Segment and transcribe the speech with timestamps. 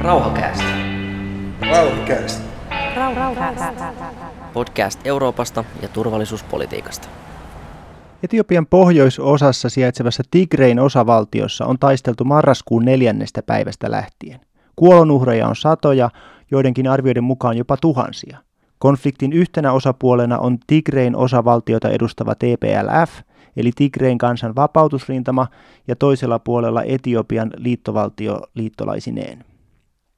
[0.00, 0.64] Rauhakäästä.
[2.96, 3.92] Rauhakäästä.
[4.52, 7.08] Podcast Euroopasta ja turvallisuuspolitiikasta.
[8.22, 14.40] Etiopian pohjoisosassa sijaitsevassa Tigrein osavaltiossa on taisteltu marraskuun neljännestä päivästä lähtien.
[14.76, 16.10] Kuolonuhreja on satoja,
[16.50, 18.38] joidenkin arvioiden mukaan jopa tuhansia.
[18.78, 23.10] Konfliktin yhtenä osapuolena on Tigrein osavaltiota edustava TPLF,
[23.56, 25.46] eli Tigrein kansan vapautusrintama,
[25.88, 29.44] ja toisella puolella Etiopian liittovaltio liittolaisineen.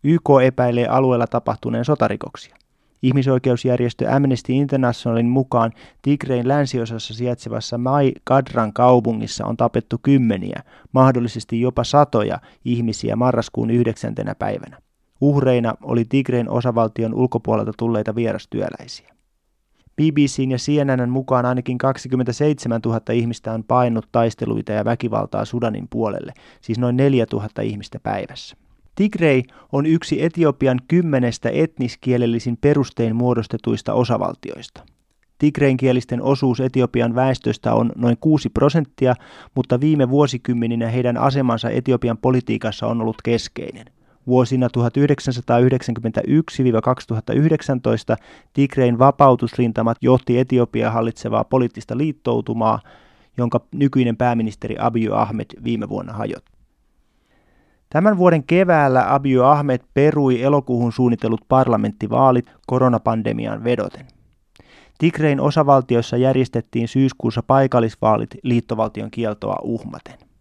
[0.05, 2.56] YK epäilee alueella tapahtuneen sotarikoksia.
[3.02, 5.72] Ihmisoikeusjärjestö Amnesty Internationalin mukaan
[6.02, 14.34] Tigrein länsiosassa sijaitsevassa Mai Kadran kaupungissa on tapettu kymmeniä, mahdollisesti jopa satoja ihmisiä marraskuun yhdeksäntenä
[14.34, 14.78] päivänä.
[15.20, 19.14] Uhreina oli Tigrein osavaltion ulkopuolelta tulleita vierastyöläisiä.
[20.02, 26.33] BBCn ja CNNn mukaan ainakin 27 000 ihmistä on painut taisteluita ja väkivaltaa Sudanin puolelle,
[26.61, 28.56] siis noin 4 000 ihmistä päivässä.
[28.94, 34.83] Tigrei on yksi Etiopian kymmenestä etniskielellisin perustein muodostetuista osavaltioista.
[35.39, 39.14] Tigreinkielisten osuus Etiopian väestöstä on noin 6 prosenttia,
[39.55, 43.87] mutta viime vuosikymmeninä heidän asemansa Etiopian politiikassa on ollut keskeinen.
[44.27, 44.73] Vuosina 1991-2019
[48.53, 52.81] Tigrein vapautusrintamat johti Etiopia hallitsevaa poliittista liittoutumaa,
[53.37, 56.53] jonka nykyinen pääministeri Abiy Ahmed viime vuonna hajotti.
[57.91, 64.06] Tämän vuoden keväällä Abiy Ahmed perui elokuuhun suunnitellut parlamenttivaalit koronapandemiaan vedoten.
[64.98, 70.31] Tigrein osavaltiossa järjestettiin syyskuussa paikallisvaalit liittovaltion kieltoa uhmaten.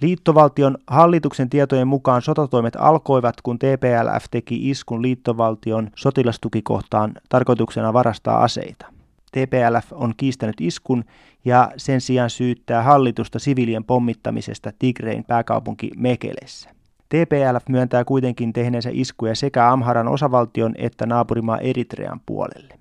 [0.00, 8.86] Liittovaltion hallituksen tietojen mukaan sotatoimet alkoivat, kun TPLF teki iskun liittovaltion sotilastukikohtaan tarkoituksena varastaa aseita.
[9.32, 11.04] TPLF on kiistänyt iskun
[11.44, 16.70] ja sen sijaan syyttää hallitusta sivilien pommittamisesta Tigrein pääkaupunki Mekelessä.
[17.08, 22.74] TPLF myöntää kuitenkin tehneensä iskuja sekä Amharan osavaltion että naapurimaa Eritrean puolelle.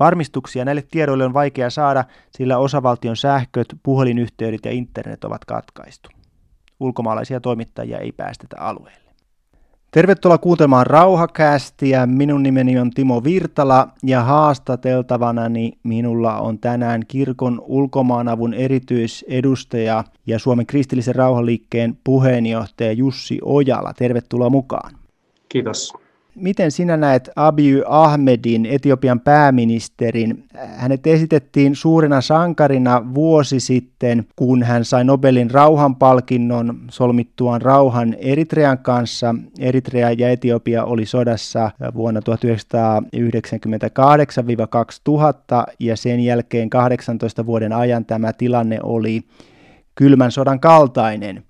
[0.00, 6.21] Varmistuksia näille tiedoille on vaikea saada, sillä osavaltion sähköt, puhelinyhteydet ja internet ovat katkaistu.
[6.82, 9.02] Ulkomaalaisia toimittajia ei päästetä alueelle.
[9.90, 12.06] Tervetuloa kuuntelemaan Rauhakästiä.
[12.06, 20.66] Minun nimeni on Timo Virtala ja haastateltavanani minulla on tänään kirkon ulkomaanavun erityisedustaja ja Suomen
[20.66, 23.92] kristillisen rauhanliikkeen puheenjohtaja Jussi Ojala.
[23.94, 24.94] Tervetuloa mukaan.
[25.48, 26.01] Kiitos.
[26.34, 30.44] Miten sinä näet Abiy Ahmedin, Etiopian pääministerin?
[30.76, 39.34] Hänet esitettiin suurena sankarina vuosi sitten, kun hän sai Nobelin rauhanpalkinnon solmittuaan rauhan Eritrean kanssa.
[39.58, 42.24] Eritrea ja Etiopia oli sodassa vuonna 1998-2000
[45.80, 49.22] ja sen jälkeen 18 vuoden ajan tämä tilanne oli
[49.94, 51.42] kylmän sodan kaltainen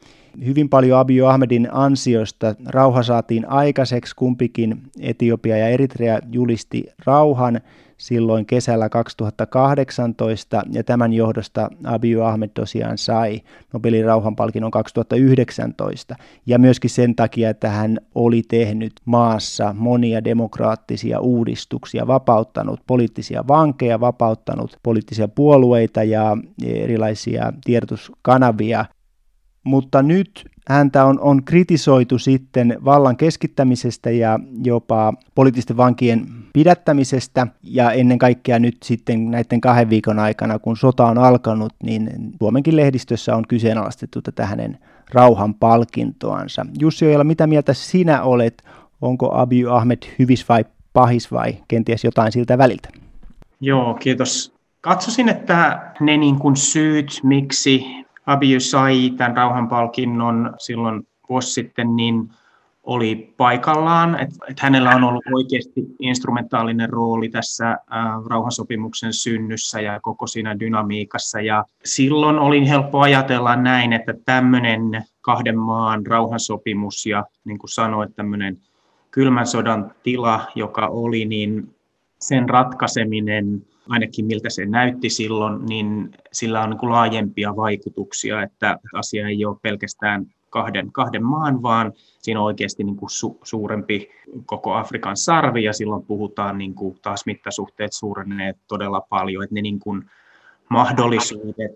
[0.47, 2.55] hyvin paljon Abiy Ahmedin ansiosta.
[2.67, 7.61] Rauha saatiin aikaiseksi, kumpikin Etiopia ja Eritrea julisti rauhan
[8.03, 13.41] silloin kesällä 2018 ja tämän johdosta Abiy Ahmed tosiaan sai
[13.73, 16.17] Nobelin rauhanpalkinnon 2019
[16.47, 24.01] ja myöskin sen takia, että hän oli tehnyt maassa monia demokraattisia uudistuksia, vapauttanut poliittisia vankeja,
[24.01, 28.85] vapauttanut poliittisia puolueita ja erilaisia tiedotuskanavia
[29.65, 37.93] mutta nyt häntä on, on kritisoitu sitten vallan keskittämisestä ja jopa poliittisten vankien pidättämisestä ja
[37.93, 43.37] ennen kaikkea nyt sitten näiden kahden viikon aikana, kun sota on alkanut, niin Suomenkin lehdistössä
[43.37, 44.79] on kyseenalaistettu tätä hänen
[45.13, 46.67] rauhan palkintoansa.
[46.81, 48.63] Jussi Ojala, mitä mieltä sinä olet?
[49.01, 52.89] Onko Abiy Ahmed hyvis vai pahis vai kenties jotain siltä väliltä?
[53.61, 54.53] Joo, kiitos.
[54.81, 57.85] Katsosin, että ne niin kuin syyt, miksi
[58.27, 62.31] Abiy sai tämän rauhanpalkinnon silloin vuosi sitten, niin
[62.83, 67.79] oli paikallaan, että et hänellä on ollut oikeasti instrumentaalinen rooli tässä ä,
[68.27, 71.41] rauhansopimuksen synnyssä ja koko siinä dynamiikassa.
[71.41, 78.17] Ja silloin oli helppo ajatella näin, että tämmöinen kahden maan rauhansopimus ja niin kuin sanoit,
[78.17, 78.59] tämmöinen
[79.11, 81.75] kylmän sodan tila, joka oli, niin
[82.21, 89.29] sen ratkaiseminen ainakin miltä se näytti silloin, niin sillä on niin laajempia vaikutuksia, että asia
[89.29, 94.11] ei ole pelkästään kahden, kahden maan, vaan siinä on oikeasti niin kuin su, suurempi
[94.47, 99.63] koko Afrikan sarvi, ja silloin puhutaan niin kuin taas mittasuhteet suureneet todella paljon, että ne
[99.63, 100.11] niin kuin
[100.69, 101.73] mahdollisuudet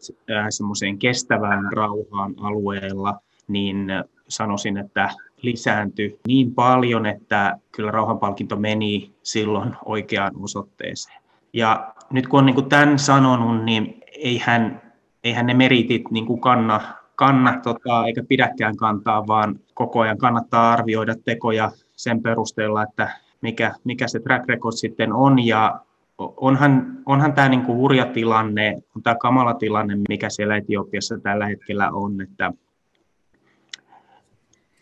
[0.50, 3.86] semmoiseen kestävään rauhaan alueella, niin
[4.28, 5.10] sanoisin, että
[5.42, 11.25] lisääntyi niin paljon, että kyllä rauhanpalkinto meni silloin oikeaan osoitteeseen.
[11.56, 14.82] Ja nyt kun on niin kuin tämän sanonut, niin eihän,
[15.24, 16.80] eihän ne meritit niin kuin kanna
[17.14, 23.74] kanna tota, eikä pidäkään kantaa, vaan koko ajan kannattaa arvioida tekoja sen perusteella, että mikä,
[23.84, 25.46] mikä se track record sitten on.
[25.46, 25.80] Ja
[26.18, 31.46] onhan, onhan tämä niin kuin hurja tilanne, on tämä kamala tilanne, mikä siellä Etiopiassa tällä
[31.46, 32.52] hetkellä on, että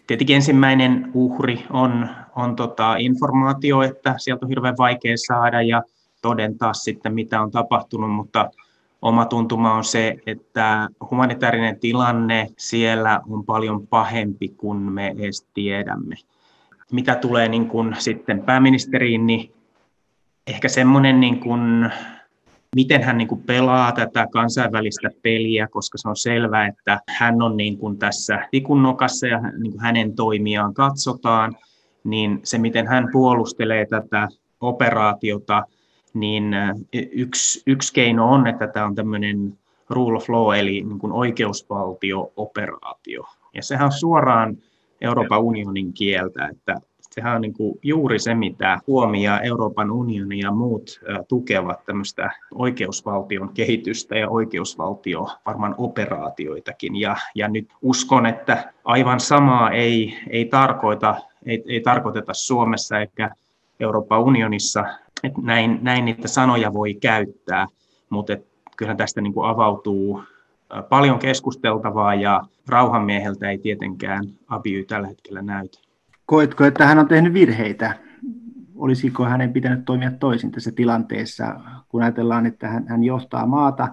[0.07, 5.83] Tietenkin ensimmäinen uhri on, on tota informaatio, että sieltä on hirveän vaikea saada ja
[6.25, 8.51] todentaa sitten, mitä on tapahtunut, mutta
[9.03, 16.17] oma tuntuma on se, että humanitaarinen tilanne siellä on paljon pahempi kuin me edes tiedämme.
[16.93, 19.53] Mitä tulee niin kuin sitten pääministeriin, niin
[20.47, 21.91] ehkä semmoinen niin kuin
[22.75, 27.57] miten hän niin kuin pelaa tätä kansainvälistä peliä, koska se on selvää, että hän on
[27.57, 31.57] niin kuin tässä tikunnokassa ja niin kuin hänen toimiaan katsotaan,
[32.05, 34.29] niin se, miten hän puolustelee tätä
[34.61, 35.63] operaatiota,
[36.15, 36.57] niin
[36.93, 39.59] yksi, yksi keino on, että tämä on tämmöinen
[39.89, 43.25] rule of law, eli niin kuin oikeusvaltio-operaatio.
[43.55, 44.57] Ja sehän on suoraan
[45.01, 46.81] Euroopan unionin kieltä, että
[47.11, 52.31] sehän on niin kuin juuri se, mitä Suomi ja Euroopan unioni ja muut tukevat tämmöistä
[52.55, 56.97] oikeusvaltion kehitystä ja oikeusvaltio varmaan operaatioitakin.
[56.97, 61.15] Ja, ja nyt uskon, että aivan samaa ei, ei, tarkoita,
[61.47, 63.31] ei, ei tarkoiteta Suomessa eikä
[63.81, 64.85] Euroopan unionissa,
[65.27, 67.67] että näin, näin niitä sanoja voi käyttää,
[68.11, 70.23] mutta et kyllähän tästä niin kuin avautuu
[70.89, 75.79] paljon keskusteltavaa ja rauhanmieheltä ei tietenkään Abiy tällä hetkellä näytä.
[76.27, 77.95] Koetko, että hän on tehnyt virheitä?
[78.75, 83.89] Olisiko hänen pitänyt toimia toisin tässä tilanteessa, kun ajatellaan, että hän, hän johtaa maata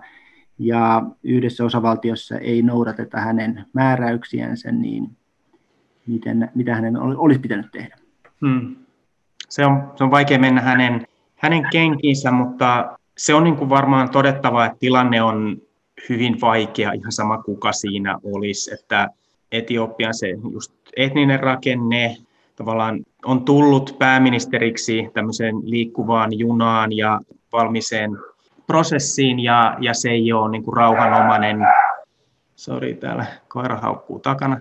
[0.60, 5.18] ja yhdessä osavaltiossa ei noudateta hänen määräyksiänsä, niin
[6.08, 7.98] miten, mitä hänen olisi pitänyt tehdä?
[8.42, 8.76] Hmm.
[9.50, 11.08] Se, on, se on vaikea mennä hänen,
[11.42, 15.58] hänen kenkiinsä, mutta se on niin kuin varmaan todettava, että tilanne on
[16.10, 19.10] hyvin vaikea, ihan sama kuka siinä olisi, että
[19.52, 22.18] Etiopian se just etninen rakenne,
[22.56, 27.20] tavallaan on tullut pääministeriksi tämmöiseen liikkuvaan junaan ja
[27.54, 28.12] valmiseen
[28.68, 31.58] prosessiin ja, ja se ei ole niin kuin rauhanomainen,
[32.56, 34.60] sori täällä koira haukkuu takana,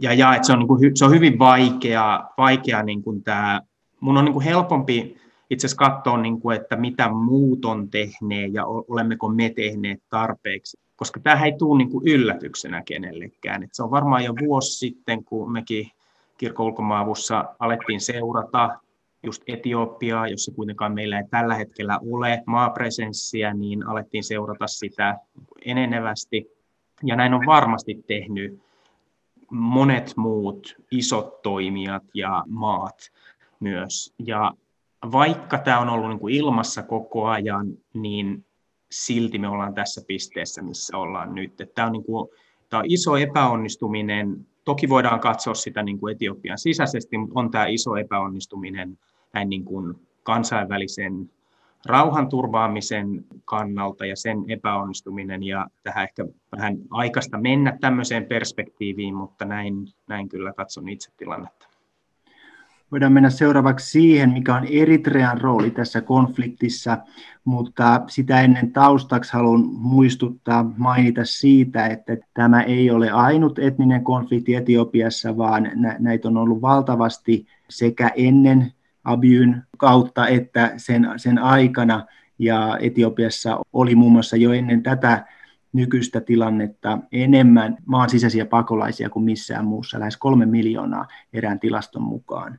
[0.00, 3.60] ja, ja että se on, niin kuin, se on hyvin vaikea, vaikea niin kuin tämä,
[4.00, 8.54] mun on niin kuin helpompi itse asiassa katsoa, niin kuin, että mitä muut on tehneet
[8.54, 13.62] ja olemmeko me tehneet tarpeeksi koska tämä ei tule niin kuin yllätyksenä kenellekään.
[13.62, 15.90] Et se on varmaan jo vuosi sitten, kun mekin
[16.38, 18.78] kirkon ulkomaavussa alettiin seurata
[19.22, 25.18] just Etiopiaa, jossa kuitenkaan meillä ei tällä hetkellä ole maapresenssiä, niin alettiin seurata sitä
[25.64, 26.50] enenevästi.
[27.02, 28.60] Ja näin on varmasti tehnyt
[29.50, 33.12] monet muut isot toimijat ja maat
[33.60, 34.14] myös.
[34.18, 34.52] Ja
[35.12, 38.44] vaikka tämä on ollut niin kuin ilmassa koko ajan, niin
[38.90, 41.52] silti me ollaan tässä pisteessä, missä ollaan nyt.
[41.74, 42.28] Tämä on, niin kuin,
[42.70, 44.46] tämä on iso epäonnistuminen.
[44.64, 48.98] Toki voidaan katsoa sitä niin kuin Etiopian sisäisesti, mutta on tämä iso epäonnistuminen
[49.32, 51.30] näin niin kuin kansainvälisen
[51.86, 59.88] rauhanturvaamisen kannalta ja sen epäonnistuminen ja tähän ehkä vähän aikaista mennä tämmöiseen perspektiiviin, mutta näin,
[60.06, 61.73] näin kyllä katson itse tilannetta.
[62.94, 66.98] Voidaan mennä seuraavaksi siihen, mikä on Eritrean rooli tässä konfliktissa,
[67.44, 74.54] mutta sitä ennen taustaksi haluan muistuttaa, mainita siitä, että tämä ei ole ainut etninen konflikti
[74.54, 78.72] Etiopiassa, vaan näitä on ollut valtavasti sekä ennen
[79.04, 82.06] Abyn kautta että sen, sen aikana.
[82.38, 85.26] Ja Etiopiassa oli muun muassa jo ennen tätä
[85.72, 92.58] nykyistä tilannetta enemmän maan sisäisiä pakolaisia kuin missään muussa, lähes kolme miljoonaa erään tilaston mukaan.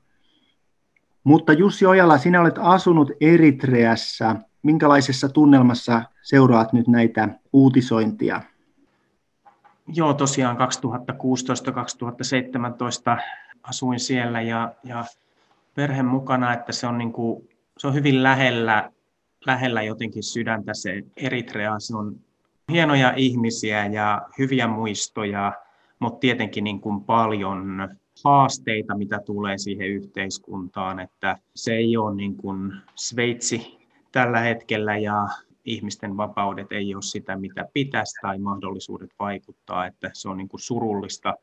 [1.26, 4.36] Mutta Jussi Ojala, sinä olet asunut Eritreassa.
[4.64, 8.42] Minkälaisessa tunnelmassa seuraat nyt näitä uutisointia?
[9.88, 10.60] Joo, tosiaan 2016-2017
[13.64, 15.06] asuin siellä ja, ja
[15.76, 18.92] perhe mukana, että se on, niin kuin, se on hyvin lähellä,
[19.46, 21.80] lähellä jotenkin sydäntä se Eritrea.
[21.80, 22.16] Se on
[22.72, 25.54] hienoja ihmisiä ja hyviä muistoja,
[26.00, 27.90] mutta tietenkin niin kuin paljon
[28.26, 33.78] haasteita, mitä tulee siihen yhteiskuntaan, että se ei ole niin kuin Sveitsi
[34.12, 35.28] tällä hetkellä ja
[35.66, 40.62] ihmisten vapaudet ei ole sitä, mitä pitäisi tai mahdollisuudet vaikuttaa, että se on niin kuin
[40.62, 41.34] surullista.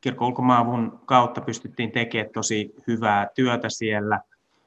[0.00, 4.20] Kirkko-ulkomaavun kautta pystyttiin tekemään tosi hyvää työtä siellä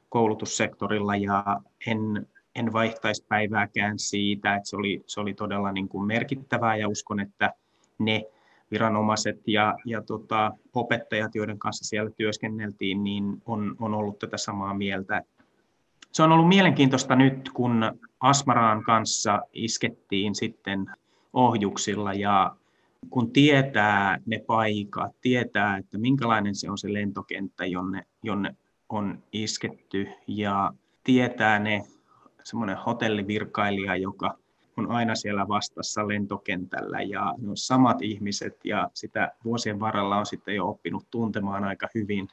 [0.09, 6.07] koulutussektorilla ja en, en vaihtaisi päivääkään siitä, että se oli, se oli todella niin kuin
[6.07, 7.53] merkittävää ja uskon, että
[7.99, 8.25] ne
[8.73, 14.73] viranomaiset ja, ja tota, opettajat, joiden kanssa siellä työskenneltiin, niin on, on ollut tätä samaa
[14.73, 15.21] mieltä.
[16.11, 20.85] Se on ollut mielenkiintoista nyt, kun Asmaraan kanssa iskettiin sitten
[21.33, 22.55] ohjuksilla ja
[23.09, 28.55] kun tietää ne paikat, tietää, että minkälainen se on se lentokenttä, jonne, jonne
[28.89, 31.83] on isketty ja tietää ne
[32.43, 34.37] semmoinen hotellivirkailija, joka
[34.77, 40.25] on aina siellä vastassa lentokentällä ja ne on samat ihmiset ja sitä vuosien varrella on
[40.25, 42.27] sitten jo oppinut tuntemaan aika hyvin.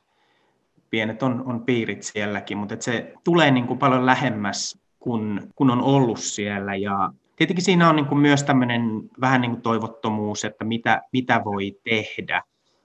[0.91, 5.83] Pienet on, on piirit sielläkin, mutta se tulee niin kuin paljon lähemmäs, kun, kun on
[5.83, 8.83] ollut siellä ja tietenkin siinä on niin kuin myös tämmöinen
[9.21, 12.43] vähän niin kuin toivottomuus, että mitä, mitä voi tehdä,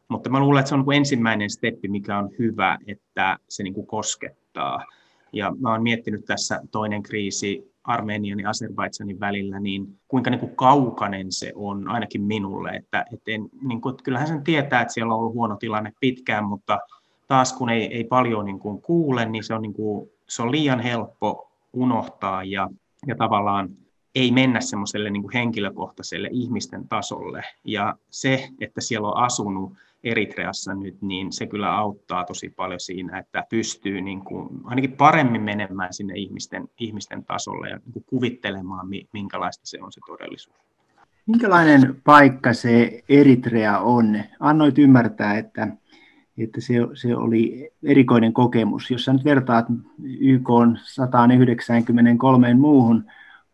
[0.07, 3.73] mutta mä luulen, että se on niin ensimmäinen steppi, mikä on hyvä, että se niin
[3.73, 4.85] kuin koskettaa.
[5.33, 10.55] Ja mä oon miettinyt tässä toinen kriisi Armenian ja Azerbaidsanin välillä, niin kuinka niin kuin
[10.55, 12.69] kaukainen se on, ainakin minulle.
[12.69, 15.93] Että, et en, niin kuin, että kyllähän sen tietää, että siellä on ollut huono tilanne
[15.99, 16.79] pitkään, mutta
[17.27, 20.51] taas kun ei, ei paljon niin kuin kuule, niin se on, niin kuin, se on
[20.51, 22.69] liian helppo unohtaa ja,
[23.07, 23.69] ja tavallaan
[24.15, 27.43] ei mennä semmoiselle niin henkilökohtaiselle ihmisten tasolle.
[27.63, 29.73] Ja se, että siellä on asunut
[30.05, 35.41] Eritreassa nyt, niin se kyllä auttaa tosi paljon siinä, että pystyy niin kuin ainakin paremmin
[35.41, 40.55] menemään sinne ihmisten, ihmisten tasolle ja niin kuin kuvittelemaan, minkälaista se on se todellisuus.
[41.25, 44.19] Minkälainen paikka se Eritrea on?
[44.39, 45.67] Annoit ymmärtää, että,
[46.37, 48.91] että se, se oli erikoinen kokemus.
[48.91, 49.65] Jos sä nyt vertaat
[50.03, 50.49] YK
[50.83, 53.05] 193 muuhun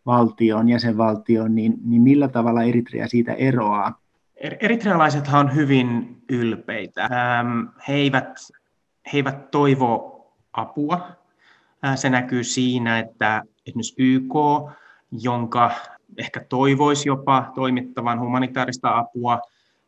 [0.06, 4.02] valtioon, jäsenvaltioon, niin, niin millä tavalla Eritrea siitä eroaa?
[4.42, 7.10] Er-, eritrealaisethan on hyvin ylpeitä.
[7.88, 8.30] He eivät,
[9.14, 10.18] he eivät toivo
[10.54, 11.12] apua.
[11.96, 14.34] Se näkyy siinä, että esimerkiksi YK,
[15.12, 15.72] jonka
[16.18, 19.40] ehkä toivoisi jopa toimittavan humanitaarista apua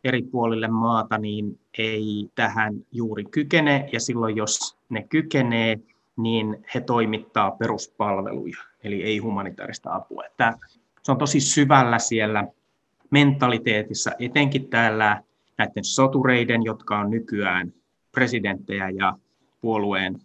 [0.03, 3.89] eri puolille maata, niin ei tähän juuri kykene.
[3.91, 5.79] Ja silloin, jos ne kykenee,
[6.17, 10.25] niin he toimittaa peruspalveluja, eli ei humanitaarista apua.
[10.25, 10.53] Että
[11.03, 12.48] se on tosi syvällä siellä
[13.13, 15.22] mentaliteetissa, etenkin täällä
[15.58, 17.74] näiden sotureiden, jotka on nykyään
[18.12, 19.17] presidenttejä ja
[19.62, 20.20] puolueen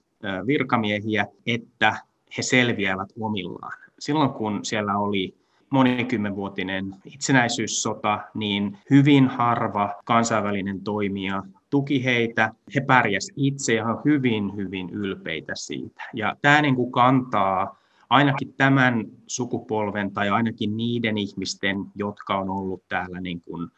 [0.46, 1.96] virkamiehiä, että
[2.38, 3.78] he selviävät omillaan.
[3.98, 5.34] Silloin kun siellä oli
[5.70, 12.52] monikymmenvuotinen itsenäisyyssota, niin hyvin harva kansainvälinen toimija tuki heitä.
[12.74, 16.02] He pärjäsivät itse ja ovat hyvin, hyvin ylpeitä siitä.
[16.14, 17.78] Ja tämä niin kuin kantaa
[18.10, 23.68] ainakin tämän sukupolven tai ainakin niiden ihmisten, jotka on ollut täällä niin kuin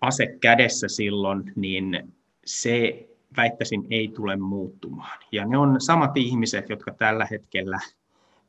[0.00, 5.18] ase kädessä silloin, niin se väittäisin ei tule muuttumaan.
[5.32, 7.78] Ja ne on samat ihmiset, jotka tällä hetkellä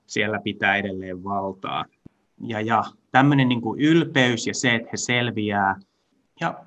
[0.06, 1.86] siellä pitää edelleen valtaa.
[2.42, 5.76] Ja, ja tämmöinen niin kuin ylpeys ja se, että he selviää.
[6.42, 6.66] Ja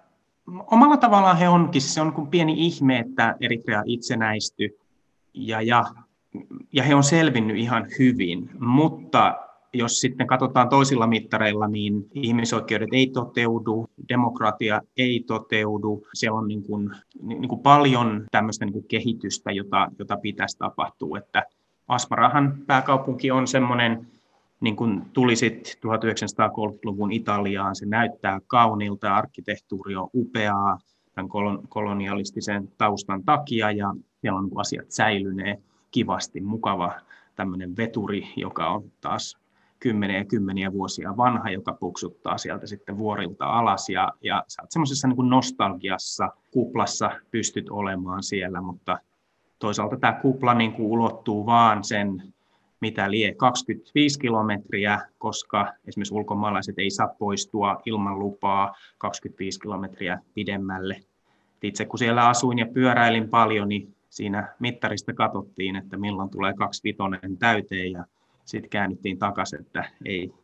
[0.71, 4.79] omalla tavallaan he onkin, se on kuin pieni ihme, että Eritrea itsenäistyi.
[5.35, 5.85] Ja, ja
[6.73, 9.37] ja he on selvinnyt ihan hyvin, mutta
[9.73, 16.63] jos sitten katsotaan toisilla mittareilla, niin ihmisoikeudet ei toteudu, demokratia ei toteudu, siellä on niin
[16.63, 16.91] kuin,
[17.23, 21.47] niin kuin paljon tämmöistä niin kuin kehitystä, jota, jota pitäisi tapahtua, että
[21.89, 24.07] Asmarahan pääkaupunki on semmoinen,
[24.61, 30.79] niin kuin tuli sitten 1930-luvun Italiaan, se näyttää kauniilta, arkkitehtuuri on upeaa
[31.15, 31.29] tämän
[31.69, 36.93] kolonialistisen taustan takia ja siellä on niin asiat säilyneet kivasti mukava
[37.37, 39.39] tämmöinen veturi, joka on taas
[39.81, 44.71] kymmeniä ja kymmeniä vuosia vanha, joka puksuttaa sieltä sitten vuorilta alas ja, ja sä oot
[44.71, 48.99] semmoisessa niin nostalgiassa, kuplassa pystyt olemaan siellä, mutta
[49.59, 52.23] toisaalta tämä kupla niin kuin ulottuu vaan sen,
[52.81, 61.01] mitä lie 25 kilometriä, koska esimerkiksi ulkomaalaiset ei saa poistua ilman lupaa 25 kilometriä pidemmälle.
[61.63, 66.85] Itse kun siellä asuin ja pyöräilin paljon, niin siinä mittarista katsottiin, että milloin tulee kaksi
[66.85, 68.05] vitonen täyteen ja
[68.45, 70.35] sitten käännyttiin takaisin, että ei,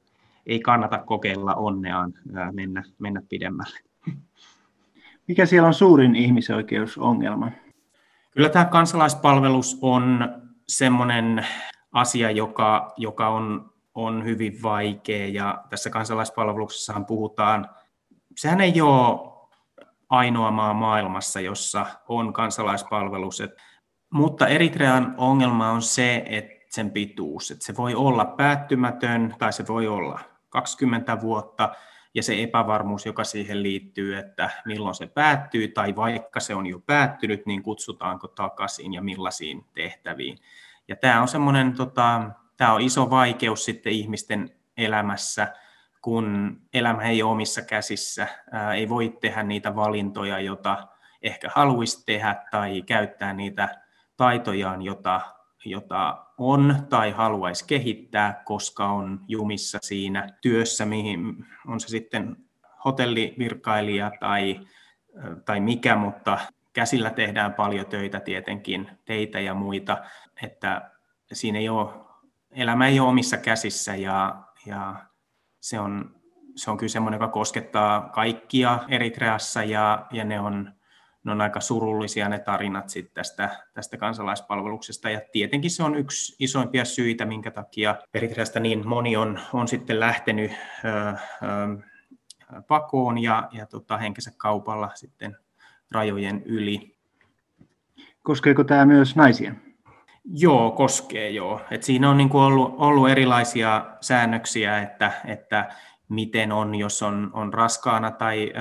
[0.46, 2.14] ei kannata kokeilla onneaan
[2.52, 3.78] mennä, mennä pidemmälle.
[5.28, 7.50] Mikä siellä on suurin ihmisoikeusongelma?
[8.30, 10.34] Kyllä tämä kansalaispalvelus on
[10.68, 11.46] semmoinen
[11.92, 17.68] asia, joka, joka on, on hyvin vaikea ja tässä kansalaispalveluksessahan puhutaan,
[18.36, 19.35] sehän ei ole
[20.08, 23.42] ainoa maa maailmassa, jossa on kansalaispalvelus.
[24.10, 29.66] Mutta Eritrean ongelma on se, että sen pituus, että se voi olla päättymätön tai se
[29.66, 31.74] voi olla 20 vuotta
[32.14, 36.78] ja se epävarmuus, joka siihen liittyy, että milloin se päättyy tai vaikka se on jo
[36.78, 40.38] päättynyt, niin kutsutaanko takaisin ja millaisiin tehtäviin.
[40.88, 45.52] Ja tämä on semmoinen, tota, tämä on iso vaikeus sitten ihmisten elämässä,
[46.06, 50.88] kun elämä ei ole omissa käsissä, ää, ei voi tehdä niitä valintoja, joita
[51.22, 53.82] ehkä haluaisi tehdä tai käyttää niitä
[54.16, 55.20] taitojaan, jota,
[55.64, 62.36] jota on tai haluaisi kehittää, koska on jumissa siinä työssä, mihin on se sitten
[62.84, 64.60] hotellivirkailija tai,
[65.44, 66.38] tai mikä, mutta
[66.72, 69.98] käsillä tehdään paljon töitä tietenkin, teitä ja muita,
[70.42, 70.90] että
[71.32, 71.90] siinä ei ole,
[72.50, 75.06] elämä ei ole omissa käsissä ja, ja
[75.60, 76.14] se, on,
[76.56, 80.72] se on kyllä semmoinen, joka koskettaa kaikkia Eritreassa ja, ja ne on,
[81.24, 85.10] ne on aika surullisia ne tarinat sit tästä, tästä kansalaispalveluksesta.
[85.10, 90.00] Ja tietenkin se on yksi isoimpia syitä, minkä takia Eritreasta niin moni on, on sitten
[90.00, 90.52] lähtenyt
[90.84, 91.16] ö, ö,
[92.68, 95.36] pakoon ja, ja tota, henkensä kaupalla sitten
[95.90, 96.96] rajojen yli.
[98.22, 99.54] Koskeeko tämä myös naisia?
[100.28, 101.60] Joo, koskee joo.
[101.70, 105.74] Et siinä on niin kuin ollut, ollut erilaisia säännöksiä, että, että
[106.08, 108.60] miten on, jos on, on raskaana tai ö,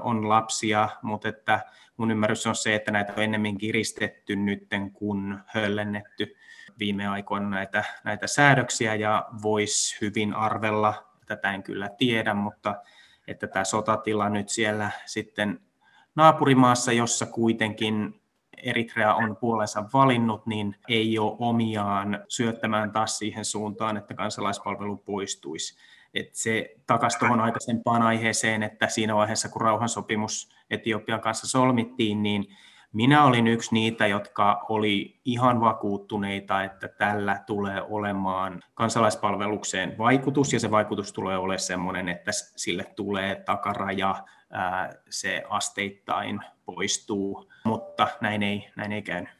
[0.00, 1.60] on lapsia, mutta että
[1.96, 6.36] mun ymmärrys on se, että näitä on ennemmin kiristetty nytten kuin höllennetty
[6.78, 10.94] viime aikoina näitä, näitä säädöksiä ja voisi hyvin arvella,
[11.26, 12.74] tätä en kyllä tiedä, mutta
[13.28, 15.60] että tämä sotatila nyt siellä sitten
[16.14, 18.17] naapurimaassa, jossa kuitenkin
[18.62, 25.78] Eritrea on puolensa valinnut, niin ei ole omiaan syöttämään taas siihen suuntaan, että kansalaispalvelu poistuisi.
[26.14, 32.46] Et se takaisin tuohon aikaisempaan aiheeseen, että siinä vaiheessa, kun rauhansopimus Etiopian kanssa solmittiin, niin
[32.92, 40.60] minä olin yksi niitä, jotka oli ihan vakuuttuneita, että tällä tulee olemaan kansalaispalvelukseen vaikutus, ja
[40.60, 44.24] se vaikutus tulee olemaan sellainen, että sille tulee takaraja,
[45.10, 49.38] se asteittain poistuu, mutta näin ei, näin ei käynyt.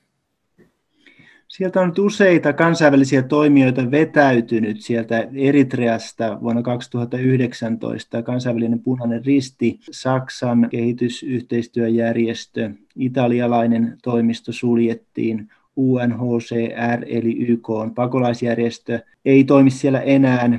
[1.48, 8.22] Sieltä on nyt useita kansainvälisiä toimijoita vetäytynyt sieltä Eritreasta vuonna 2019.
[8.22, 19.70] Kansainvälinen punainen risti, Saksan kehitysyhteistyöjärjestö, italialainen toimisto suljettiin, UNHCR eli YK on pakolaisjärjestö ei toimi
[19.70, 20.58] siellä enää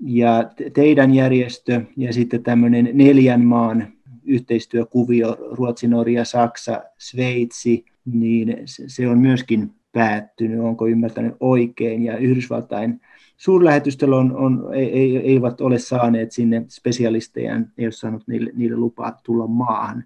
[0.00, 3.92] ja teidän järjestö ja sitten tämmöinen neljän maan
[4.24, 13.00] yhteistyökuvio Ruotsi, Norja, Saksa, Sveitsi, niin se on myöskin päättynyt, onko ymmärtänyt oikein, ja Yhdysvaltain
[13.36, 19.18] suurlähetystöllä on, on, ei, eivät ole saaneet sinne spesialisteja, ei ole saanut niille, niille lupaa
[19.22, 20.04] tulla maahan.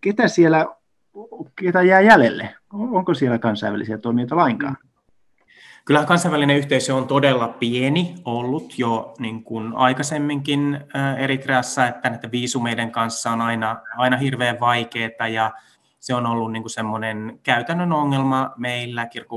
[0.00, 0.66] Ketä siellä,
[1.60, 2.54] ketä jää jäljelle?
[2.72, 4.76] Onko siellä kansainvälisiä toimijoita lainkaan?
[5.84, 10.80] Kyllä kansainvälinen yhteisö on todella pieni ollut jo niin kuin aikaisemminkin
[11.18, 15.52] Eritreassa, että näiden viisumeiden kanssa on aina, aina hirveän vaikeaa ja
[16.00, 19.36] se on ollut niin kuin semmoinen käytännön ongelma meillä kirkko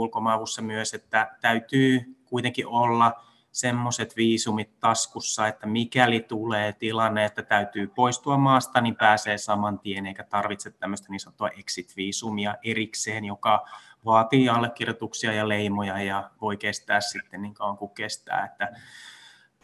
[0.61, 3.23] myös, että täytyy kuitenkin olla
[3.59, 10.05] semmoiset viisumit taskussa, että mikäli tulee tilanne, että täytyy poistua maasta, niin pääsee saman tien,
[10.05, 13.65] eikä tarvitse tämmöistä niin sanottua exit-viisumia erikseen, joka
[14.05, 18.45] vaatii allekirjoituksia ja leimoja ja voi kestää sitten niin kauan kuin kestää.
[18.45, 18.69] Että,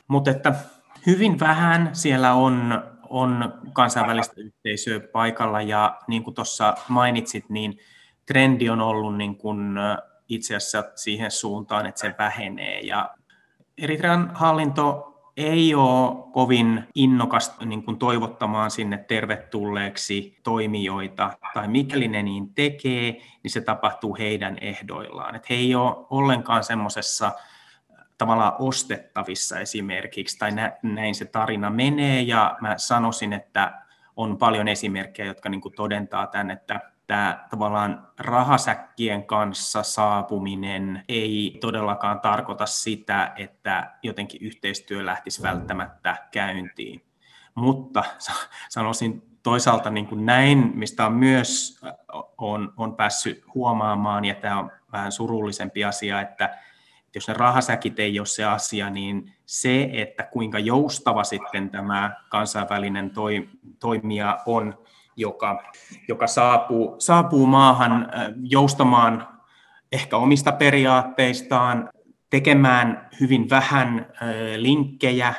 [0.07, 0.55] mutta että
[1.05, 7.79] hyvin vähän siellä on on kansainvälistä yhteisöä paikalla ja niin kuin tuossa mainitsit, niin
[8.25, 9.75] trendi on ollut niin kuin
[10.29, 13.15] itse asiassa siihen suuntaan, että se vähenee ja
[13.77, 22.23] Eritrean hallinto ei ole kovin innokas niin kuin toivottamaan sinne tervetulleeksi toimijoita, tai mikäli ne
[22.23, 23.11] niin tekee,
[23.43, 25.35] niin se tapahtuu heidän ehdoillaan.
[25.35, 27.31] Et he ei ole ollenkaan semmoisessa
[28.17, 30.51] tavallaan ostettavissa esimerkiksi, tai
[30.83, 33.81] näin se tarina menee, ja mä sanoisin, että
[34.15, 41.57] on paljon esimerkkejä, jotka niin kuin todentaa tämän, että tämä tavallaan rahasäkkien kanssa saapuminen ei
[41.61, 47.05] todellakaan tarkoita sitä, että jotenkin yhteistyö lähtisi välttämättä käyntiin.
[47.55, 48.03] Mutta
[48.69, 51.81] sanoisin toisaalta niin kuin näin, mistä on myös
[52.37, 56.57] on, on päässyt huomaamaan, ja tämä on vähän surullisempi asia, että
[57.15, 63.09] jos ne rahasäkit ei ole se asia, niin se, että kuinka joustava sitten tämä kansainvälinen
[63.09, 63.49] toi,
[63.79, 64.83] toimija on,
[65.15, 65.63] joka,
[66.07, 68.11] joka saapuu, saapuu maahan
[68.43, 69.27] joustamaan
[69.91, 71.89] ehkä omista periaatteistaan,
[72.29, 74.13] tekemään hyvin vähän
[74.57, 75.33] linkkejä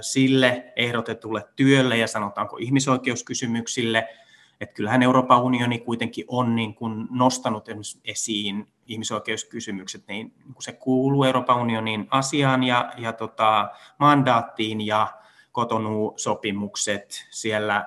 [0.00, 4.08] sille ehdotetulle työlle ja sanotaanko ihmisoikeuskysymyksille–
[4.60, 7.68] että kyllähän Euroopan unioni kuitenkin on niin kuin nostanut
[8.04, 15.19] esiin ihmisoikeuskysymykset, niin, niin se kuuluu Euroopan unionin asiaan ja, ja tota, mandaattiin ja
[15.60, 17.86] kotonu-sopimukset, siellä äh,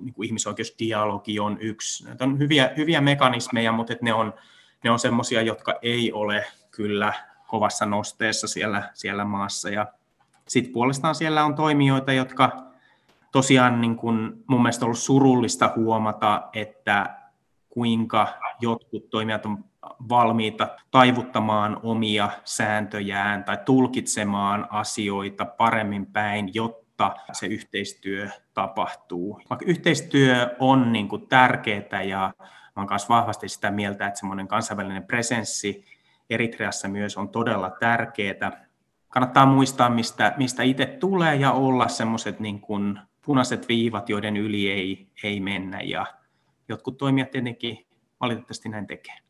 [0.00, 2.04] niin kuin ihmisoikeusdialogi on yksi.
[2.04, 4.34] Ne on hyviä, hyviä mekanismeja, mutta ne on,
[4.84, 7.12] ne on semmoisia, jotka ei ole kyllä
[7.46, 9.70] kovassa nosteessa siellä, siellä maassa.
[9.70, 9.86] Ja
[10.48, 12.64] sitten puolestaan siellä on toimijoita, jotka
[13.32, 17.16] tosiaan niin kuin mun mielestä ollut surullista huomata, että
[17.68, 18.28] kuinka
[18.60, 19.64] jotkut toimijat on
[20.08, 29.40] valmiita taivuttamaan omia sääntöjään tai tulkitsemaan asioita paremmin päin, jotta jotta se yhteistyö tapahtuu.
[29.50, 32.32] Vaikka yhteistyö on niin kuin tärkeää ja
[32.76, 35.84] olen myös vahvasti sitä mieltä, että semmoinen kansainvälinen presenssi
[36.30, 38.66] Eritreassa myös on todella tärkeää.
[39.08, 44.70] Kannattaa muistaa, mistä, mistä itse tulee ja olla semmoiset niin kuin punaiset viivat, joiden yli
[44.70, 45.80] ei, ei mennä.
[45.80, 46.06] Ja
[46.68, 47.86] jotkut toimijat tietenkin
[48.20, 49.23] valitettavasti näin tekee.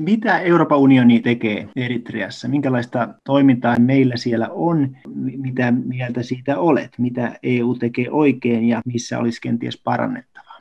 [0.00, 2.48] Mitä Euroopan unioni tekee Eritreassa?
[2.48, 4.96] Minkälaista toimintaa meillä siellä on?
[5.36, 6.90] Mitä mieltä siitä olet?
[6.98, 10.60] Mitä EU tekee oikein ja missä olisi kenties parannettavaa?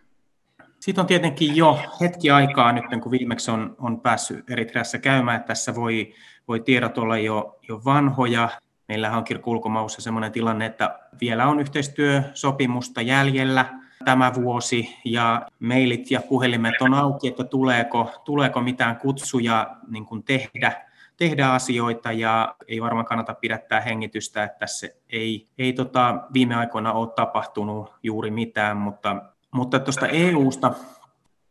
[0.80, 5.48] Siitä on tietenkin jo hetki aikaa nyt, kun viimeksi on, on päässyt Eritreassa käymään, että
[5.48, 6.14] tässä voi,
[6.48, 8.50] voi tiedot olla jo, jo vanhoja.
[8.88, 13.66] Meillähän on kirkkulkomaussa sellainen tilanne, että vielä on yhteistyösopimusta jäljellä,
[14.06, 20.24] tämä vuosi ja mailit ja puhelimet on auki, että tuleeko, tuleeko mitään kutsuja niin kuin
[20.24, 20.72] tehdä,
[21.18, 26.94] tehdä asioita ja ei varmaan kannata pidättää hengitystä, että se ei, ei tota, viime aikoina
[26.94, 29.16] ole tapahtunut juuri mitään, mutta,
[29.52, 30.72] mutta tuosta EUsta,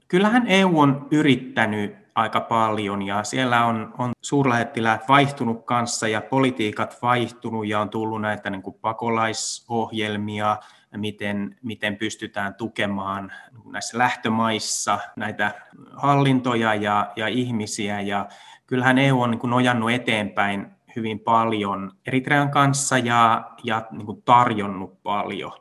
[0.09, 6.99] kyllähän EU on yrittänyt aika paljon ja siellä on, on suurlähettiläät vaihtunut kanssa ja politiikat
[7.03, 10.57] vaihtunut ja on tullut näitä niin kuin pakolaisohjelmia,
[10.97, 13.33] miten, miten pystytään tukemaan
[13.73, 15.55] näissä lähtömaissa näitä
[15.93, 18.01] hallintoja ja, ja ihmisiä.
[18.01, 18.29] Ja
[18.67, 25.53] kyllähän EU on niin nojannut eteenpäin hyvin paljon Eritrean kanssa ja, ja niin tarjonnut paljon.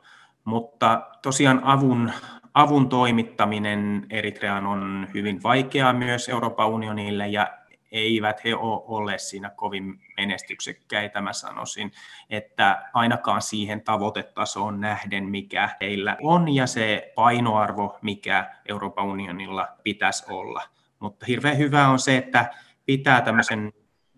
[0.44, 2.12] Mutta tosiaan avun,
[2.54, 7.57] avun toimittaminen Eritreaan on hyvin vaikeaa myös Euroopan unionille ja
[7.92, 11.92] eivät he ole siinä kovin menestyksekkäitä, mä sanoisin,
[12.30, 20.24] että ainakaan siihen tavoitetasoon nähden, mikä heillä on ja se painoarvo, mikä Euroopan unionilla pitäisi
[20.28, 20.62] olla.
[20.98, 22.50] Mutta hirveän hyvä on se, että
[22.86, 23.72] pitää tämmöisen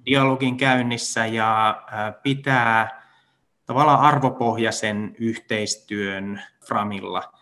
[0.07, 1.83] dialogin käynnissä ja
[2.23, 3.03] pitää
[3.67, 7.33] tavallaan arvopohjaisen yhteistyön framilla.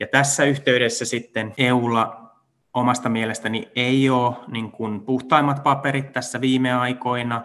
[0.00, 2.23] Ja tässä yhteydessä sitten EUlla
[2.74, 7.42] omasta mielestäni ei ole niin kuin puhtaimmat paperit tässä viime aikoina.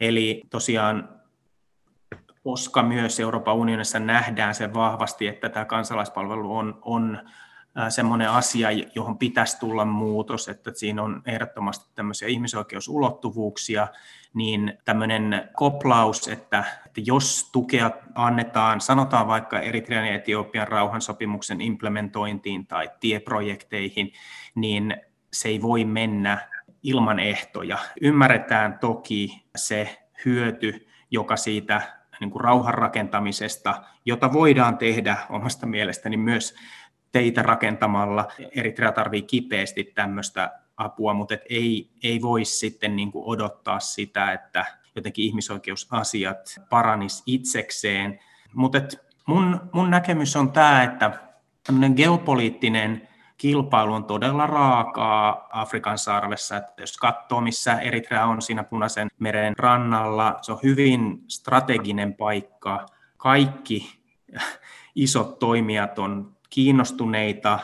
[0.00, 1.08] Eli tosiaan,
[2.44, 7.18] koska myös Euroopan unionissa nähdään se vahvasti, että tämä kansalaispalvelu on, on
[7.88, 13.88] semmoinen asia, johon pitäisi tulla muutos, että siinä on ehdottomasti tämmöisiä ihmisoikeusulottuvuuksia,
[14.34, 22.66] niin tämmöinen koplaus, että, että jos tukea annetaan, sanotaan vaikka Eritrean ja Etiopian rauhansopimuksen implementointiin
[22.66, 24.12] tai tieprojekteihin,
[24.54, 24.96] niin
[25.32, 26.48] se ei voi mennä
[26.82, 27.78] ilman ehtoja.
[28.00, 31.82] Ymmärretään toki se hyöty, joka siitä
[32.20, 36.54] niin kuin rauhan rakentamisesta, jota voidaan tehdä omasta mielestäni myös
[37.12, 38.28] teitä rakentamalla.
[38.56, 44.32] Eritrea tarvii kipeästi tämmöistä apua, mutta et ei, ei voi sitten niin kuin odottaa sitä,
[44.32, 48.20] että jotenkin ihmisoikeusasiat paranis itsekseen.
[48.54, 48.78] Mutta
[49.26, 51.18] mun, mun näkemys on tämä, että
[51.66, 56.56] tämmöinen geopoliittinen kilpailu on todella raakaa Afrikan sarvessa.
[56.56, 62.86] Että jos katsoo, missä Eritrea on siinä Punaisen meren rannalla, se on hyvin strateginen paikka.
[63.16, 64.00] Kaikki
[64.94, 67.58] isot toimijat on kiinnostuneita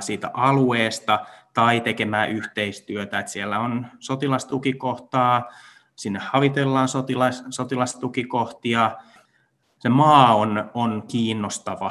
[0.00, 3.18] siitä alueesta tai tekemään yhteistyötä.
[3.18, 5.48] Että siellä on sotilastukikohtaa,
[5.96, 8.96] sinne havitellaan sotilas, sotilastukikohtia.
[9.78, 11.90] Se maa on, on kiinnostava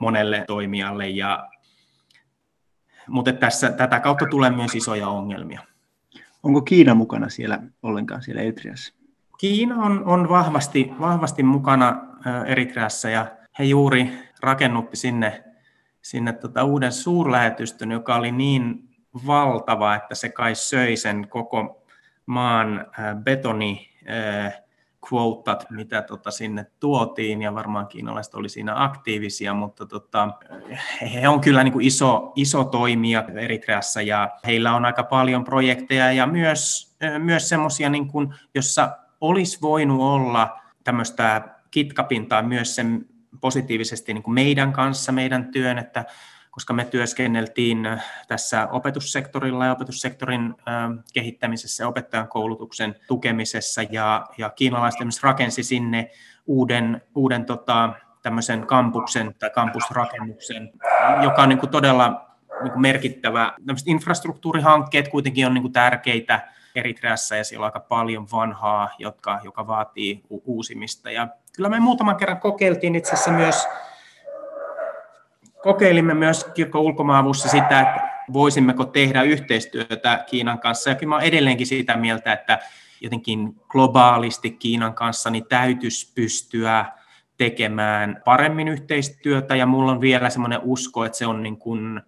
[0.00, 1.48] monelle toimijalle, ja,
[3.08, 5.60] mutta tässä, tätä kautta tulee myös isoja ongelmia.
[6.42, 8.94] Onko Kiina mukana siellä ollenkaan siellä Eritreassa?
[9.38, 12.00] Kiina on, on vahvasti, vahvasti mukana
[12.46, 13.26] Eritreassa ja
[13.58, 15.44] he juuri rakennutti sinne,
[16.02, 18.88] sinne tota uuden suurlähetystön, joka oli niin
[19.26, 21.86] valtava, että se kai söi sen koko
[22.26, 24.62] maan äh, betoni äh,
[25.12, 30.28] quotat, mitä tota sinne tuotiin, ja varmaan kiinalaiset oli siinä aktiivisia, mutta tota,
[31.14, 36.12] he on kyllä niin kuin iso, iso toimija Eritreassa, ja heillä on aika paljon projekteja,
[36.12, 38.08] ja myös, äh, myös semmoisia, niin
[38.54, 43.06] jossa olisi voinut olla tämmöistä kitkapintaa myös sen
[43.40, 46.04] positiivisesti niin kuin meidän kanssa, meidän työn, että
[46.50, 47.88] koska me työskenneltiin
[48.28, 50.54] tässä opetussektorilla ja opetussektorin
[51.12, 56.10] kehittämisessä ja opettajan koulutuksen tukemisessa ja, ja kiinalaiset rakensi sinne
[56.46, 60.72] uuden, uuden tota, tämmöisen kampuksen tai kampusrakennuksen,
[61.22, 62.30] joka on niin kuin todella
[62.62, 63.52] niin kuin merkittävä.
[63.66, 69.40] Tämmöiset infrastruktuurihankkeet kuitenkin on niin kuin tärkeitä Eritreassa ja siellä on aika paljon vanhaa, jotka,
[69.44, 71.10] joka vaatii uusimista.
[71.10, 73.68] Ja kyllä me muutaman kerran kokeiltiin itse asiassa myös,
[75.62, 80.90] kokeilimme myös kirkko ulkomaavussa sitä, että voisimmeko tehdä yhteistyötä Kiinan kanssa.
[80.90, 82.58] Ja mä olen edelleenkin sitä mieltä, että
[83.00, 86.84] jotenkin globaalisti Kiinan kanssa niin täytyisi pystyä
[87.38, 92.00] tekemään paremmin yhteistyötä ja mulla on vielä semmoinen usko, että se on niin kuin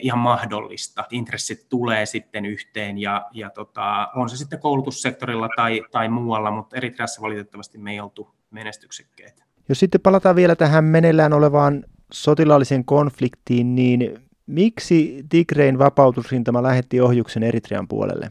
[0.00, 1.04] ihan mahdollista.
[1.10, 6.76] Intressit tulee sitten yhteen ja, ja tota, on se sitten koulutussektorilla tai, tai muualla, mutta
[6.76, 9.44] Eritreassa valitettavasti me ei oltu menestyksekkeitä.
[9.68, 17.42] Jos sitten palataan vielä tähän meneillään olevaan sotilaalliseen konfliktiin, niin miksi Tigrein vapautusrintama lähetti ohjuksen
[17.42, 18.30] Eritrean puolelle?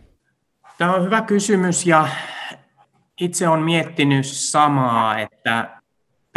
[0.77, 2.07] Tämä on hyvä kysymys ja
[3.21, 5.78] itse olen miettinyt samaa, että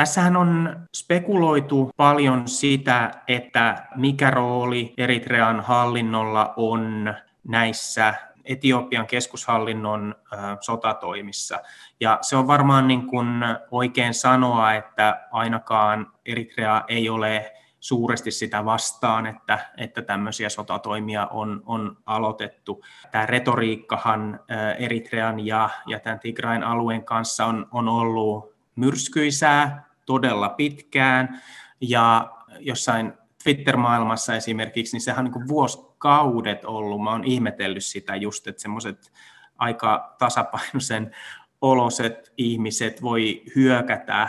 [0.03, 7.15] Tässähän on spekuloitu paljon sitä, että mikä rooli Eritrean hallinnolla on
[7.49, 10.15] näissä Etiopian keskushallinnon
[10.61, 11.61] sotatoimissa.
[12.01, 13.27] Ja se on varmaan niin kuin
[13.71, 21.63] oikein sanoa, että ainakaan Eritrea ei ole suuresti sitä vastaan, että, että tämmöisiä sotatoimia on,
[21.67, 22.85] on aloitettu.
[23.11, 24.41] Tämä retoriikkahan
[24.79, 31.43] Eritrean ja, ja tämän Tigrain alueen kanssa on, on ollut myrskyisää todella pitkään,
[31.81, 33.13] ja jossain
[33.45, 37.03] Twitter-maailmassa esimerkiksi, niin sehän on niin vuosikaudet ollut.
[37.03, 39.13] Mä oon ihmetellyt sitä just, että semmoiset
[39.59, 41.15] aika tasapainoisen
[41.61, 44.29] oloset ihmiset voi hyökätä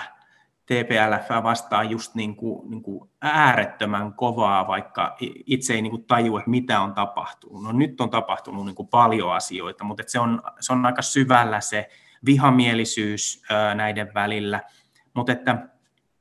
[0.66, 6.40] TPLF vastaan just niin kuin, niin kuin äärettömän kovaa, vaikka itse ei niin kuin tajua,
[6.40, 7.64] että mitä on tapahtunut.
[7.64, 11.62] No nyt on tapahtunut niin kuin paljon asioita, mutta se on, se on aika syvällä
[11.62, 11.90] se
[12.26, 13.44] vihamielisyys
[13.76, 14.62] näiden välillä.
[15.13, 15.67] Mutta että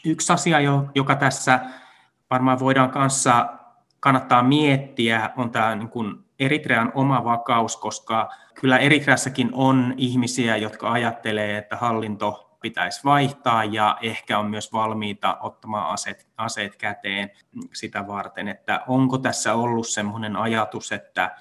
[0.04, 0.58] yksi asia,
[0.94, 1.60] joka tässä
[2.30, 3.48] varmaan voidaan kanssa
[4.00, 10.92] kannattaa miettiä, on tämä niin kuin Eritrean oma vakaus, koska kyllä Eritreassakin on ihmisiä, jotka
[10.92, 17.30] ajattelee, että hallinto pitäisi vaihtaa ja ehkä on myös valmiita ottamaan aseet, aseet käteen
[17.72, 21.36] sitä varten, että onko tässä ollut sellainen ajatus, että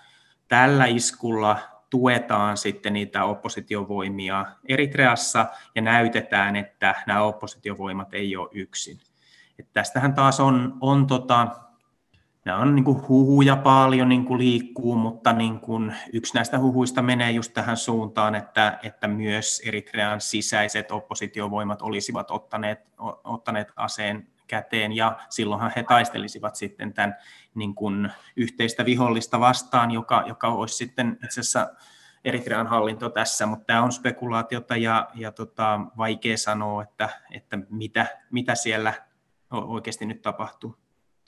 [0.47, 1.57] tällä iskulla
[1.91, 8.99] tuetaan sitten niitä oppositiovoimia Eritreassa ja näytetään, että nämä oppositiovoimat ei ole yksin.
[9.60, 11.47] Että tästähän taas on, on tota,
[12.45, 17.01] nämä on niin kuin huhuja paljon niin kuin liikkuu, mutta niin kuin yksi näistä huhuista
[17.01, 22.80] menee just tähän suuntaan, että, että myös Eritrean sisäiset oppositiovoimat olisivat ottaneet,
[23.23, 27.15] ottaneet aseen käteen ja silloinhan he taistelisivat sitten tämän
[27.55, 31.69] niin kuin yhteistä vihollista vastaan, joka, joka olisi sitten itse asiassa
[32.25, 38.07] Eritrean hallinto tässä, mutta tämä on spekulaatiota ja, ja tota, vaikea sanoa, että, että mitä,
[38.31, 38.93] mitä siellä
[39.51, 40.75] oikeasti nyt tapahtuu.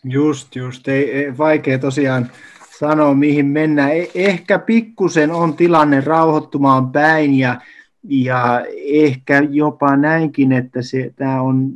[0.03, 0.87] Just, just.
[0.87, 2.31] Ei, ei, vaikea tosiaan
[2.79, 3.91] sanoa, mihin mennään.
[3.91, 7.61] E, ehkä pikkusen on tilanne rauhoittumaan päin ja,
[8.03, 11.73] ja ehkä jopa näinkin, että se, tämä on,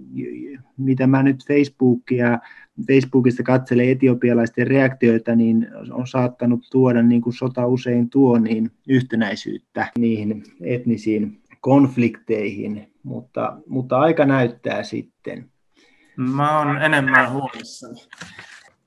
[0.77, 2.39] mitä mä nyt Facebookia
[2.87, 9.91] Facebookista katselee etiopialaisten reaktioita, niin on saattanut tuoda, niin kuin sota usein tuo, niin yhtenäisyyttä
[9.97, 15.49] niihin etnisiin konflikteihin, mutta, mutta aika näyttää sitten.
[16.17, 17.99] Mä oon enemmän huolissani.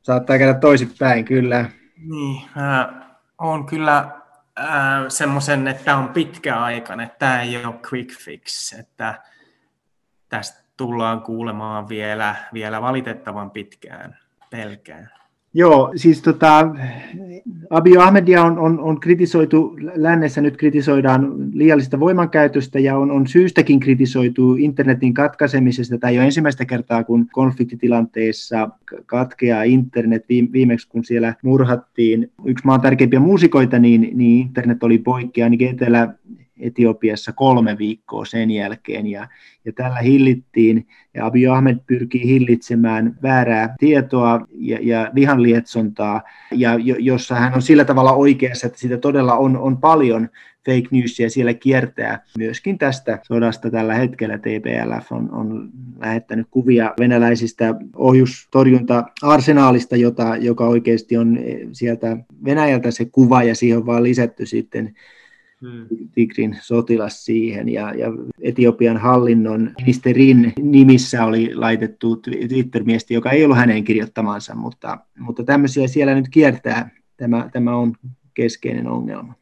[0.02, 1.70] Saattaa käydä toisinpäin, kyllä.
[1.96, 3.02] Niin, mä
[3.38, 3.98] oon kyllä
[4.60, 4.68] äh,
[5.08, 9.22] semmoisen, että tämä on pitkä aikana, että tämä ei ole quick fix, että
[10.28, 14.16] tästä tullaan kuulemaan vielä, vielä valitettavan pitkään,
[14.50, 15.10] pelkään.
[15.54, 16.68] Joo, siis tota,
[17.70, 23.80] Abiy Ahmedia on, on, on kritisoitu, lännessä nyt kritisoidaan liiallisesta voimankäytöstä ja on, on syystäkin
[23.80, 25.98] kritisoitu internetin katkaisemisesta.
[25.98, 28.68] Tai jo ensimmäistä kertaa, kun konfliktitilanteessa
[29.06, 35.42] katkeaa internet viimeksi, kun siellä murhattiin yksi maan tärkeimpiä muusikoita, niin, niin internet oli poikki
[35.42, 36.14] ainakin Etelä,
[36.60, 39.28] Etiopiassa kolme viikkoa sen jälkeen ja,
[39.64, 46.96] ja tällä hillittiin ja Abiy Ahmed pyrkii hillitsemään väärää tietoa ja, ja vihanlietsontaa ja jo,
[46.98, 50.28] jossa hän on sillä tavalla oikeassa, että sitä todella on, on paljon
[50.66, 52.22] fake newsia siellä kiertää.
[52.38, 55.70] Myöskin tästä sodasta tällä hetkellä TPLF on, on
[56.00, 61.38] lähettänyt kuvia venäläisistä ohjustorjunta-arsenaalista, jota, joka oikeasti on
[61.72, 64.94] sieltä Venäjältä se kuva ja siihen on vaan lisätty sitten
[65.60, 65.86] Hmm.
[66.14, 68.06] Tigrin sotilas siihen ja, ja
[68.42, 75.88] Etiopian hallinnon ministerin nimissä oli laitettu Twitter-miesti, joka ei ollut hänen kirjoittamansa, mutta, mutta tämmöisiä
[75.88, 76.90] siellä nyt kiertää.
[77.16, 77.94] Tämä, tämä on
[78.34, 79.34] keskeinen ongelma.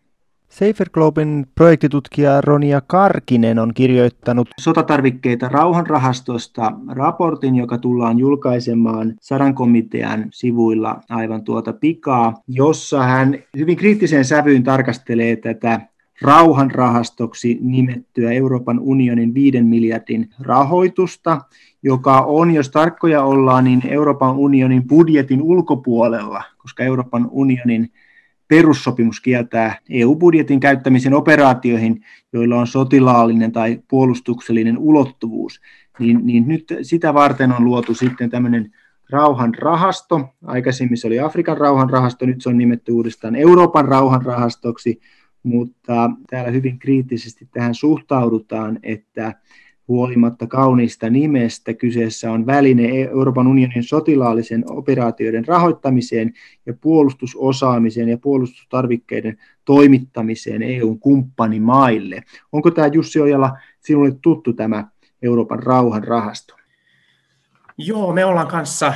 [0.48, 10.26] Safer Globen projektitutkija Ronia Karkinen on kirjoittanut sotatarvikkeita rauhanrahastosta raportin, joka tullaan julkaisemaan sadan komitean
[10.32, 15.80] sivuilla aivan tuota pikaa, jossa hän hyvin kriittiseen sävyyn tarkastelee tätä
[16.22, 21.40] rauhanrahastoksi nimettyä Euroopan unionin 5 miljardin rahoitusta,
[21.82, 27.92] joka on, jos tarkkoja ollaan, niin Euroopan unionin budjetin ulkopuolella, koska Euroopan unionin
[28.48, 32.00] perussopimus kieltää EU-budjetin käyttämisen operaatioihin,
[32.32, 35.60] joilla on sotilaallinen tai puolustuksellinen ulottuvuus.
[35.98, 38.72] niin, niin nyt sitä varten on luotu sitten tämmöinen
[39.10, 40.34] rauhanrahasto.
[40.44, 45.00] Aikaisemmin se oli Afrikan rauhanrahasto, nyt se on nimetty uudestaan Euroopan rauhanrahastoksi,
[45.42, 49.34] mutta täällä hyvin kriittisesti tähän suhtaudutaan, että
[49.88, 56.32] huolimatta kauniista nimestä kyseessä on väline Euroopan unionin sotilaallisen operaatioiden rahoittamiseen
[56.66, 62.22] ja puolustusosaamiseen ja puolustustarvikkeiden toimittamiseen EUn kumppanimaille.
[62.52, 64.88] Onko tämä Jussi Ojala sinulle tuttu tämä
[65.22, 66.54] Euroopan rauhanrahasto?
[67.78, 68.94] Joo, me ollaan kanssa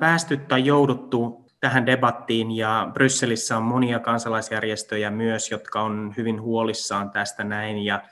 [0.00, 7.10] päästy tai jouduttu tähän debattiin ja Brysselissä on monia kansalaisjärjestöjä myös, jotka on hyvin huolissaan
[7.10, 8.02] tästä näin ja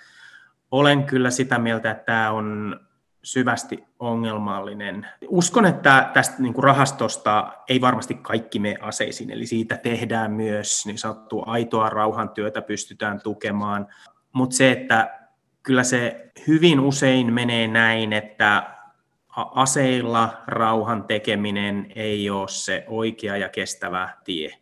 [0.70, 2.80] olen kyllä sitä mieltä, että tämä on
[3.22, 5.06] syvästi ongelmallinen.
[5.28, 10.86] Uskon, että tästä niin kuin rahastosta ei varmasti kaikki me aseisiin, eli siitä tehdään myös
[10.86, 13.86] niin sanottua aitoa rauhantyötä, pystytään tukemaan,
[14.32, 15.18] mutta se, että
[15.62, 18.77] kyllä se hyvin usein menee näin, että
[19.54, 24.54] aseilla rauhan tekeminen ei ole se oikea ja kestävä tie.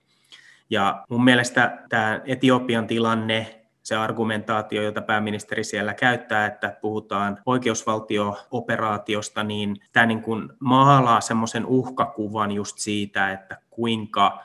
[0.71, 9.43] Ja mun mielestä tämä Etiopian tilanne, se argumentaatio, jota pääministeri siellä käyttää, että puhutaan oikeusvaltio-operaatiosta,
[9.45, 14.43] niin tämä niin kuin maalaa semmoisen uhkakuvan just siitä, että kuinka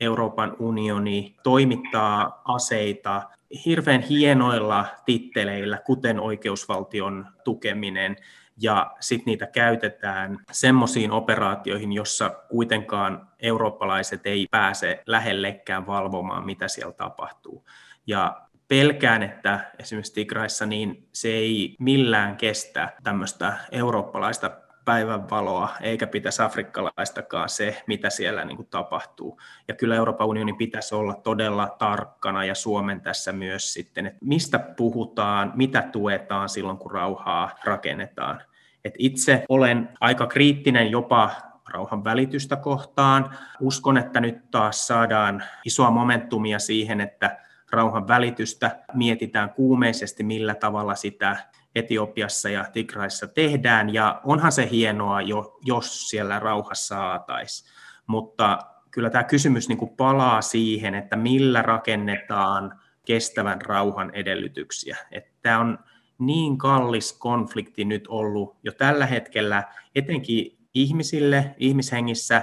[0.00, 3.22] Euroopan unioni toimittaa aseita
[3.64, 8.16] hirveän hienoilla titteleillä, kuten oikeusvaltion tukeminen,
[8.60, 16.92] ja sitten niitä käytetään semmoisiin operaatioihin, jossa kuitenkaan eurooppalaiset ei pääse lähellekään valvomaan, mitä siellä
[16.92, 17.64] tapahtuu.
[18.06, 24.50] Ja pelkään, että esimerkiksi Tigraissa niin se ei millään kestä tämmöistä eurooppalaista
[24.88, 29.40] päivänvaloa, eikä pitäisi afrikkalaistakaan se, mitä siellä niin kuin tapahtuu.
[29.68, 34.58] Ja kyllä Euroopan unionin pitäisi olla todella tarkkana ja Suomen tässä myös sitten, että mistä
[34.58, 38.42] puhutaan, mitä tuetaan silloin, kun rauhaa rakennetaan.
[38.88, 41.30] Et itse olen aika kriittinen jopa
[41.68, 43.36] rauhan välitystä kohtaan.
[43.60, 47.38] Uskon, että nyt taas saadaan isoa momentumia siihen, että
[47.70, 51.36] rauhan välitystä mietitään kuumeisesti, millä tavalla sitä
[51.74, 57.70] Etiopiassa ja Tigraissa tehdään, ja onhan se hienoa, jo, jos siellä rauhassa saataisiin.
[58.06, 58.58] Mutta
[58.90, 64.96] kyllä tämä kysymys niin kuin palaa siihen, että millä rakennetaan kestävän rauhan edellytyksiä.
[65.10, 65.78] Että tämä on
[66.18, 72.42] niin kallis konflikti nyt ollut jo tällä hetkellä, etenkin ihmisille, ihmishengissä,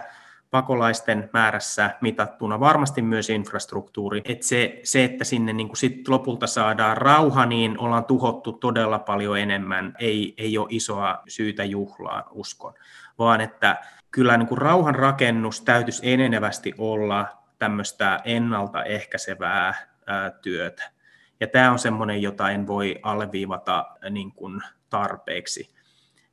[0.51, 4.21] pakolaisten määrässä mitattuna, varmasti myös infrastruktuuri.
[4.25, 8.99] että se, se, että sinne niin kuin sit lopulta saadaan rauha, niin ollaan tuhottu todella
[8.99, 12.73] paljon enemmän, ei, ei ole isoa syytä juhlaan, uskon,
[13.19, 13.77] vaan että
[14.11, 17.27] kyllä niin kuin rauhan rakennus täytyisi enenevästi olla
[17.59, 19.73] tämmöistä ennaltaehkäisevää
[20.07, 20.91] ää, työtä.
[21.39, 25.75] Ja tämä on semmoinen, jota en voi alleviivata niin kuin tarpeeksi.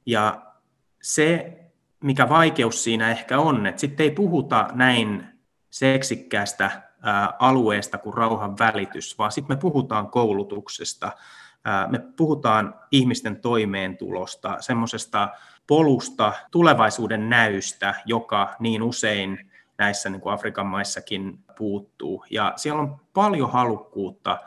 [0.06, 0.42] Ja
[1.02, 1.58] se,
[2.02, 5.26] mikä vaikeus siinä ehkä on, että sitten ei puhuta näin
[5.70, 6.82] seksikkäästä
[7.38, 11.12] alueesta kuin rauhan välitys, vaan sitten me puhutaan koulutuksesta,
[11.88, 15.28] me puhutaan ihmisten toimeentulosta, semmoisesta
[15.66, 22.24] polusta, tulevaisuuden näystä, joka niin usein näissä niin kuin Afrikan maissakin puuttuu.
[22.30, 24.38] Ja siellä on paljon halukkuutta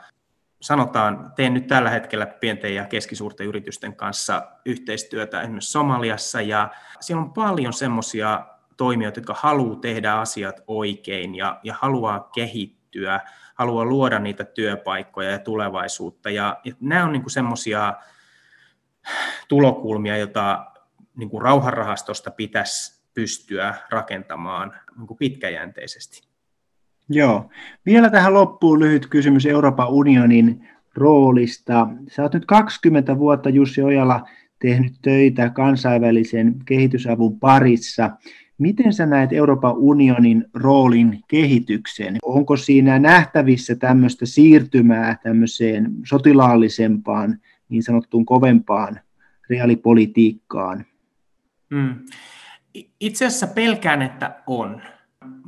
[0.66, 7.22] sanotaan, teen nyt tällä hetkellä pienten ja keskisuurten yritysten kanssa yhteistyötä esimerkiksi Somaliassa, ja siellä
[7.22, 13.20] on paljon semmoisia toimijoita, jotka haluaa tehdä asiat oikein ja, ja haluaa kehittyä,
[13.54, 16.30] haluaa luoda niitä työpaikkoja ja tulevaisuutta.
[16.30, 17.94] Ja, ja nämä on niin semmoisia
[19.48, 20.66] tulokulmia, joita
[21.16, 26.35] niin kuin rauhanrahastosta pitäisi pystyä rakentamaan niin kuin pitkäjänteisesti.
[27.08, 27.50] Joo.
[27.86, 31.88] Vielä tähän loppuun lyhyt kysymys Euroopan unionin roolista.
[32.08, 38.10] Sä oot nyt 20 vuotta Jussi Ojala tehnyt töitä kansainvälisen kehitysavun parissa.
[38.58, 42.16] Miten sä näet Euroopan unionin roolin kehityksen?
[42.22, 49.00] Onko siinä nähtävissä tämmöistä siirtymää tämmöiseen sotilaallisempaan, niin sanottuun kovempaan
[49.50, 50.84] reaalipolitiikkaan?
[51.74, 51.94] Hmm.
[53.00, 54.82] Itse asiassa pelkään, että on.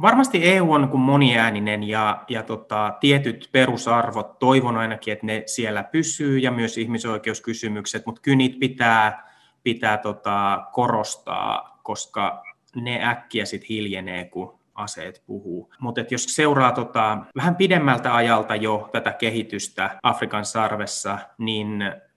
[0.02, 5.84] Varmasti EU on kuin moniääninen ja, ja tota, tietyt perusarvot, toivon ainakin, että ne siellä
[5.84, 12.42] pysyy ja myös ihmisoikeuskysymykset, mutta kyllä niitä pitää, pitää tota, korostaa, koska
[12.74, 15.74] ne äkkiä sitten hiljenee, kun aseet puhuu.
[15.80, 21.68] Mutta jos seuraa tota, vähän pidemmältä ajalta jo tätä kehitystä Afrikan sarvessa, niin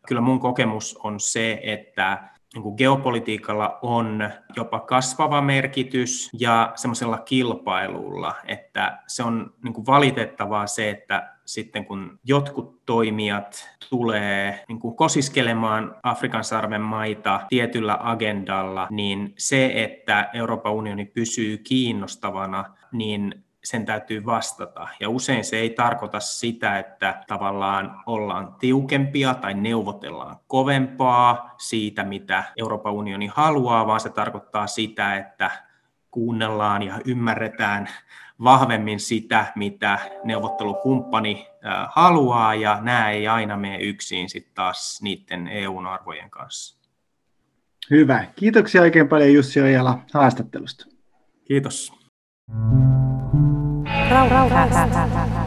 [0.08, 7.18] kyllä mun kokemus on se, että niin kuin geopolitiikalla on jopa kasvava merkitys ja semmoisella
[7.18, 14.80] kilpailulla, että se on niin kuin valitettavaa se, että sitten kun jotkut toimijat tulee niin
[14.80, 23.44] kuin kosiskelemaan Afrikan sarven maita tietyllä agendalla, niin se, että Euroopan unioni pysyy kiinnostavana, niin
[23.64, 24.88] sen täytyy vastata.
[25.00, 32.44] Ja usein se ei tarkoita sitä, että tavallaan ollaan tiukempia tai neuvotellaan kovempaa siitä, mitä
[32.58, 35.52] Euroopan unioni haluaa, vaan se tarkoittaa sitä, että
[36.12, 37.90] kuunnellaan ja ymmärretään
[38.44, 41.48] vahvemmin sitä, mitä neuvottelukumppani
[41.90, 46.82] haluaa, ja nämä ei aina mene yksin sitten taas niiden EU-arvojen kanssa.
[47.90, 48.26] Hyvä.
[48.36, 50.86] Kiitoksia oikein paljon Jussi Ojala haastattelusta.
[51.46, 51.94] Kiitos.
[54.14, 55.41] เล่าเล่า